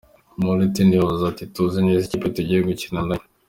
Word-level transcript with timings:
Milutin 0.41 0.89
yavuze 0.97 1.23
ati: 1.31 1.43
"Tuzi 1.53 1.79
neza 1.87 2.03
ikipe 2.05 2.27
tugiye 2.35 2.59
gukina 2.67 3.01
nayo. 3.07 3.25